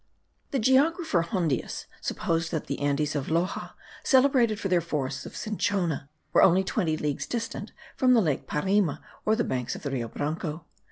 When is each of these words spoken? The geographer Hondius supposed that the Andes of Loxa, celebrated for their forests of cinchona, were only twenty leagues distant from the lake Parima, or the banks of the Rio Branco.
The 0.49 0.57
geographer 0.57 1.21
Hondius 1.21 1.85
supposed 2.01 2.49
that 2.49 2.65
the 2.65 2.79
Andes 2.79 3.15
of 3.15 3.27
Loxa, 3.27 3.73
celebrated 4.03 4.59
for 4.59 4.67
their 4.67 4.81
forests 4.81 5.27
of 5.27 5.37
cinchona, 5.37 6.09
were 6.33 6.41
only 6.41 6.63
twenty 6.63 6.97
leagues 6.97 7.27
distant 7.27 7.71
from 7.95 8.15
the 8.15 8.19
lake 8.21 8.47
Parima, 8.47 8.99
or 9.27 9.35
the 9.35 9.43
banks 9.43 9.75
of 9.75 9.83
the 9.83 9.91
Rio 9.91 10.07
Branco. 10.07 10.65